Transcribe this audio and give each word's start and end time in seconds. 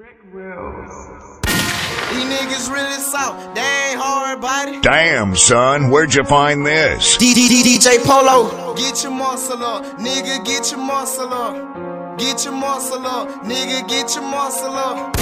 These 0.00 0.08
niggas 2.24 2.72
really 2.72 3.00
soft, 3.04 3.54
they 3.54 3.60
ain't 3.60 4.00
hard 4.00 4.40
body. 4.40 4.80
Damn, 4.80 5.36
son, 5.36 5.90
where'd 5.90 6.14
you 6.14 6.24
find 6.24 6.64
this? 6.64 7.18
DJ 7.18 8.02
Polo. 8.02 8.74
Get 8.76 9.02
your 9.02 9.12
muscle 9.12 9.62
up, 9.62 9.84
nigga, 9.98 10.42
get 10.42 10.70
your 10.70 10.80
muscle 10.80 11.28
up. 11.28 12.16
Get 12.18 12.46
your 12.46 12.54
muscle 12.54 13.06
up, 13.06 13.44
nigga, 13.44 13.86
get 13.86 14.14
your 14.14 14.24
muscle 14.24 14.72
up. 14.72 15.14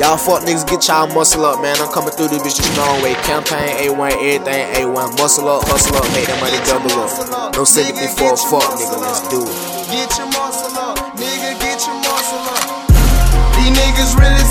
Y'all 0.00 0.16
fuck 0.16 0.48
niggas 0.48 0.66
get 0.66 0.88
y'all 0.88 1.06
muscle 1.12 1.44
up, 1.44 1.60
man. 1.60 1.76
I'm 1.76 1.92
coming 1.92 2.12
through 2.12 2.28
this 2.28 2.40
bitch 2.40 2.56
the 2.56 2.62
strong 2.72 3.02
way. 3.02 3.12
Campaign 3.28 3.84
A1, 3.84 4.12
everything 4.16 4.64
A1. 4.80 5.18
Muscle 5.18 5.46
up, 5.46 5.68
hustle 5.68 5.96
up, 5.96 6.08
make 6.16 6.24
that 6.24 6.40
money 6.40 6.56
double 6.64 6.88
up. 7.04 7.52
No 7.54 7.64
sympathy 7.64 8.08
for 8.16 8.32
a 8.32 8.36
fuck, 8.48 8.64
nigga. 8.80 8.96
Let's 8.96 9.28
do 9.28 9.44
it. 9.44 9.52
Get 9.92 10.16
your 10.16 10.32
muscle 10.32 10.72
up, 10.78 10.96
nigga, 11.20 11.52
get 11.60 11.84
your 11.84 11.96
muscle 12.00 12.38
up. 12.48 12.59
Really 14.18 14.44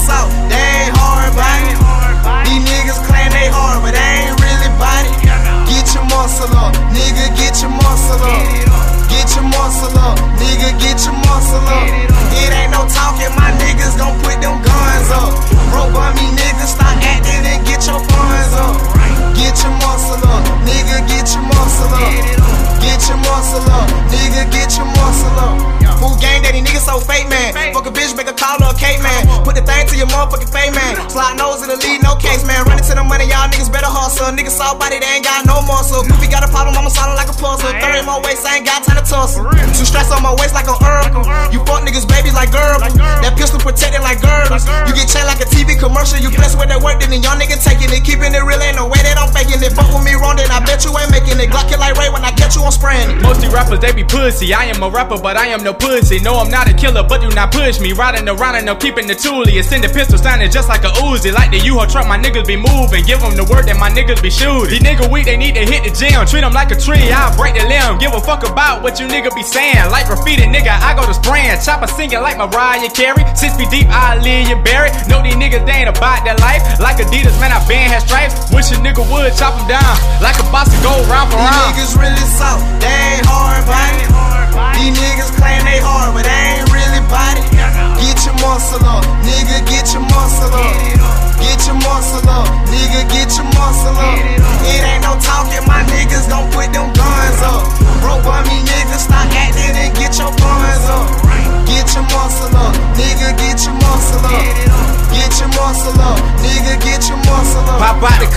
your 29.99 30.07
motherfucking 30.07 30.47
face, 30.47 30.71
man. 30.71 30.95
Slide 31.11 31.35
nose 31.35 31.59
in 31.59 31.67
the 31.67 31.75
lead, 31.75 31.99
no 31.99 32.15
case, 32.15 32.47
man. 32.47 32.63
Running 32.63 32.87
to 32.87 32.95
the 32.95 33.03
money, 33.03 33.27
y'all 33.27 33.51
niggas 33.51 33.67
better 33.67 33.91
hustle. 33.91 34.31
Niggas 34.31 34.55
soft 34.55 34.79
body, 34.79 34.95
they 34.95 35.19
ain't 35.19 35.27
got 35.27 35.43
no 35.43 35.59
muscle. 35.67 36.07
Goofy 36.07 36.31
got 36.31 36.41
a 36.41 36.49
problem, 36.49 36.71
I'ma 36.79 36.87
solid 36.87 37.19
like 37.19 37.27
a 37.27 37.35
puzzle. 37.35 37.67
30 37.67 38.07
my 38.07 38.15
waist, 38.23 38.47
I 38.47 38.63
ain't 38.63 38.65
got 38.65 38.87
time 38.87 38.95
to 38.95 39.03
tussle. 39.03 39.43
Two 39.75 39.83
straps 39.83 40.09
on 40.15 40.23
my 40.23 40.31
waist 40.39 40.55
like 40.55 40.71
a 40.71 40.75
Urkel. 40.79 41.27
You 41.51 41.59
fuck 41.67 41.83
niggas, 41.83 42.07
babies 42.07 42.33
like 42.33 42.55
Gerbil. 42.55 42.95
That 42.95 43.35
pistol 43.35 43.59
protected 43.59 43.99
like 43.99 44.23
girdles. 44.23 44.63
You 44.87 44.95
get 44.95 45.11
chained 45.11 45.27
like 45.27 45.43
a 45.43 45.47
TV 45.51 45.75
commercial. 45.75 46.15
You 46.23 46.31
blessed 46.31 46.55
with 46.55 46.71
that 46.71 46.79
work, 46.79 47.03
then 47.03 47.11
y'all 47.19 47.35
niggas 47.35 47.59
taking 47.59 47.91
it. 47.91 48.07
Keeping 48.07 48.31
it 48.31 48.43
real, 48.47 48.63
ain't 48.63 48.79
no 48.79 48.87
way 48.87 49.03
that 49.03 49.19
I'm 49.19 49.27
faking 49.35 49.59
it. 49.59 49.75
Fuck 49.75 49.91
with 49.91 50.07
me 50.07 50.15
wrong, 50.15 50.39
then 50.39 50.47
I 50.47 50.63
bet 50.63 50.87
you 50.87 50.95
ain't 50.95 51.11
making 51.11 51.35
it. 51.43 51.51
Glock 51.51 51.67
it 51.75 51.79
like 51.79 51.99
Ray 51.99 52.07
when 52.07 52.23
I 52.23 52.31
you 52.59 52.65
on 52.65 52.71
spraying 52.71 53.09
it. 53.09 53.21
Most 53.23 53.39
these 53.41 53.51
rappers, 53.53 53.79
they 53.79 53.93
be 53.95 54.03
pussy. 54.03 54.53
I 54.53 54.65
am 54.67 54.83
a 54.83 54.89
rapper, 54.89 55.17
but 55.17 55.37
I 55.37 55.47
am 55.47 55.63
no 55.63 55.73
pussy. 55.73 56.19
No, 56.19 56.35
I'm 56.35 56.51
not 56.51 56.67
a 56.67 56.73
killer, 56.75 57.03
but 57.03 57.21
do 57.23 57.29
not 57.31 57.51
push 57.51 57.79
me. 57.79 57.93
Riding 57.93 58.27
around 58.27 58.55
and 58.55 58.65
no 58.65 58.75
keeping 58.75 59.07
the 59.07 59.15
toolie. 59.15 59.55
It's 59.55 59.71
in 59.71 59.81
the 59.81 59.87
pistol 59.87 60.17
standing 60.17 60.51
just 60.51 60.67
like 60.67 60.83
a 60.83 60.91
Uzi. 61.07 61.31
Like 61.31 61.51
the 61.51 61.59
U-Haul 61.59 61.87
truck, 61.87 62.07
my 62.07 62.19
niggas 62.19 62.45
be 62.45 62.57
moving. 62.59 63.03
Give 63.07 63.19
them 63.23 63.35
the 63.39 63.45
word 63.47 63.65
that 63.71 63.79
my 63.79 63.89
niggas 63.89 64.21
be 64.21 64.29
shooting. 64.29 64.69
These 64.75 64.83
niggas 64.83 65.07
weak, 65.11 65.25
they 65.25 65.37
need 65.37 65.55
to 65.55 65.63
hit 65.63 65.87
the 65.87 65.91
gym. 65.95 66.19
Treat 66.27 66.41
them 66.43 66.53
like 66.53 66.71
a 66.71 66.77
tree, 66.77 67.07
I'll 67.11 67.31
break 67.39 67.55
the 67.55 67.63
limb. 67.63 67.97
Give 67.97 68.11
a 68.11 68.19
fuck 68.19 68.43
about 68.43 68.83
what 68.83 68.99
you 68.99 69.07
nigga 69.07 69.31
be 69.33 69.43
saying. 69.43 69.87
Like 69.89 70.07
graffiti, 70.11 70.43
nigga, 70.43 70.75
I 70.83 70.91
go 70.95 71.07
to 71.07 71.13
spraying. 71.15 71.55
Chopper 71.63 71.87
singing 71.87 72.19
like 72.19 72.35
Mariah 72.37 72.89
Carey. 72.91 73.23
Six 73.39 73.55
feet 73.55 73.71
deep, 73.71 73.87
I 73.89 74.19
leave 74.19 74.49
you 74.51 74.59
buried. 74.67 74.91
Know 75.07 75.23
these 75.23 75.39
niggas, 75.39 75.63
they 75.63 75.85
ain't 75.85 75.89
about 75.89 76.25
that 76.27 76.39
life. 76.43 76.61
Like 76.79 76.97
Adidas, 76.99 77.35
man, 77.39 77.55
I 77.55 77.59
been 77.67 77.87
had 77.87 78.03
stripes. 78.03 78.35
Wish 78.51 78.71
a 78.75 78.77
nigga 78.83 79.03
would 79.07 79.31
chop 79.39 79.55
them 79.55 79.79
down. 79.79 79.95
Like 80.19 80.35
a 80.41 80.45
boss 80.51 80.67
to 80.67 80.77
go 80.83 80.91
round 81.07 81.31
for 81.31 81.39
These 81.39 81.47
round. 81.47 81.71
niggas 81.77 81.93
really 81.95 82.25
soft, 82.49 82.81
they 82.81 82.87
ain't 82.87 83.25
hard 83.25 83.65
body. 83.65 84.79
These 84.79 84.97
niggas 84.97 85.31
claim 85.37 85.61
they 85.65 85.79
hard, 85.81 86.13
but 86.15 86.28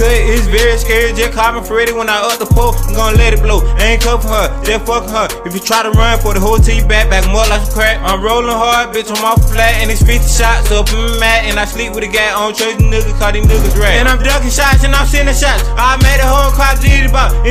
cut, 0.02 0.18
it's 0.34 0.46
very 0.50 0.76
scary. 0.78 1.14
Just 1.14 1.32
call 1.32 1.54
me 1.54 1.62
Freddy 1.62 1.92
when 1.94 2.10
I 2.10 2.18
up 2.26 2.38
the 2.42 2.46
pole. 2.46 2.74
I'm 2.74 2.94
gonna 2.94 3.16
let 3.16 3.32
it 3.32 3.40
blow. 3.40 3.62
Ain't 3.78 4.02
cuffing 4.02 4.30
her, 4.30 4.50
just 4.66 4.82
fucking 4.86 5.14
her. 5.14 5.26
If 5.46 5.54
you 5.54 5.62
try 5.62 5.86
to 5.86 5.92
run 5.94 6.18
for 6.18 6.34
the 6.34 6.42
whole 6.42 6.58
team 6.58 6.88
back, 6.90 7.06
back 7.08 7.22
more 7.30 7.46
like 7.46 7.62
some 7.62 7.74
crack. 7.74 8.02
I'm 8.02 8.18
rolling 8.22 8.50
hard, 8.50 8.90
bitch, 8.90 9.10
I'm 9.10 9.22
off 9.22 9.38
flat. 9.46 9.78
And 9.78 9.90
it's 9.90 10.02
50 10.02 10.26
shots 10.26 10.70
up 10.74 10.90
in 10.90 10.98
my 10.98 11.22
mat. 11.22 11.46
And 11.46 11.58
I 11.58 11.64
sleep 11.64 11.94
with 11.94 12.02
a 12.02 12.10
guy 12.10 12.34
on 12.34 12.54
church 12.54 12.82
niggas, 12.82 13.14
call 13.18 13.32
these 13.32 13.46
niggas 13.46 13.78
rat. 13.78 14.02
And 14.02 14.08
I'm 14.08 14.18
ducking 14.18 14.50
shots 14.50 14.82
and 14.82 14.94
I'm 14.94 15.06
sending 15.06 15.34
shots. 15.34 15.62
I 15.78 15.94
made 16.02 16.21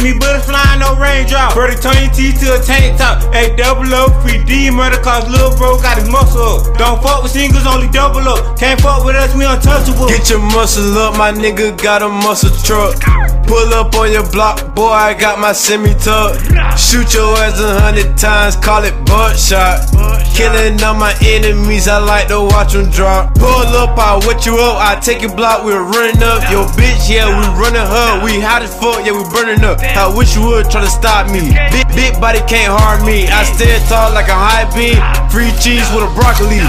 And 0.02 0.20
bullets 0.20 0.46
flying, 0.50 0.80
no 0.80 0.98
raindrop. 0.98 1.54
Brody 1.54 1.76
turn 1.78 1.94
your 2.02 2.12
teeth 2.12 2.42
to 2.42 2.58
a 2.58 2.60
tank 2.60 2.98
top. 2.98 3.22
A 3.36 3.56
double 3.56 3.94
up, 3.94 4.10
free 4.26 4.44
D 4.44 4.72
murder 4.72 4.98
cause 4.98 5.30
little 5.30 5.56
bro 5.56 5.78
got 5.78 5.98
his 5.98 6.10
muscle 6.10 6.42
up. 6.42 6.78
Don't 6.78 7.02
fuck 7.04 7.22
with 7.22 7.32
singles, 7.32 7.68
only 7.68 7.88
double 7.90 8.26
up. 8.26 8.58
Can't 8.58 8.82
fuck 8.82 9.06
with 9.06 9.16
us, 9.16 9.36
we 9.36 9.46
untouchable. 9.46 10.08
Get 10.08 10.30
your 10.30 10.40
muscle 10.40 10.98
up, 10.98 11.18
my 11.18 11.32
nigga 11.32 11.78
got 11.82 12.02
a 12.02 12.10
muscle 12.10 12.50
truck. 12.66 12.98
Pull 13.46 13.74
up 13.74 13.94
on 13.96 14.12
your 14.12 14.28
block, 14.32 14.74
boy, 14.74 14.90
I 14.90 15.14
got 15.14 15.38
my 15.38 15.52
semi 15.52 15.94
tuck. 15.94 16.40
Shoot 16.78 17.14
your 17.14 17.38
ass 17.38 17.60
a 17.60 17.80
hundred 17.80 18.18
times, 18.18 18.56
call 18.56 18.84
it 18.84 18.96
butt 19.06 19.38
shot. 19.38 19.86
Killing 20.34 20.82
all 20.82 20.96
my 20.96 21.14
enemies, 21.22 21.88
I 21.88 22.00
like 22.00 22.30
to 22.30 22.42
watch 22.42 22.74
them 22.74 22.90
drop. 22.90 23.36
Pull 23.36 23.70
up, 23.78 24.00
I 24.00 24.18
wet 24.26 24.46
you 24.46 24.56
up, 24.58 24.80
I 24.80 25.00
take 25.00 25.22
your 25.22 25.36
block, 25.36 25.64
we're 25.64 25.84
running 25.84 26.24
up. 26.24 26.42
Yo, 26.50 26.66
bitch, 26.80 27.12
yeah, 27.12 27.28
we 27.28 27.46
running 27.60 27.86
her. 27.86 28.24
We 28.24 28.40
hot 28.40 28.64
as 28.64 28.74
fuck, 28.74 29.06
yeah, 29.06 29.12
we 29.12 29.24
burning 29.30 29.64
up. 29.64 29.78
I 29.98 30.08
wish 30.08 30.36
you 30.36 30.48
would 30.48 30.70
try 30.70 30.82
to 30.82 30.90
stop 30.90 31.28
me. 31.32 31.52
Big, 31.72 31.88
big 31.96 32.14
body 32.20 32.40
can't 32.48 32.72
harm 32.72 33.06
me. 33.06 33.28
I 33.28 33.44
stand 33.44 33.84
tall 33.90 34.14
like 34.14 34.28
a 34.28 34.38
high 34.38 34.68
beam. 34.72 34.98
Free 35.30 35.52
cheese 35.60 35.86
with 35.92 36.08
a 36.08 36.12
broccoli. 36.16 36.64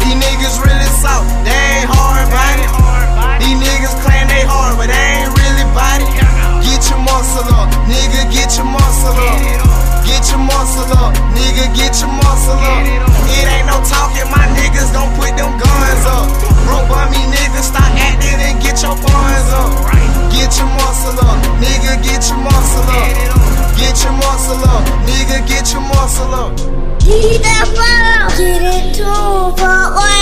These 0.00 0.16
niggas 0.16 0.56
really 0.60 0.90
soft, 1.00 1.28
nigga, 27.80 28.38
get 28.38 28.62
it 28.62 28.94
too 28.94 29.56
far 29.56 30.19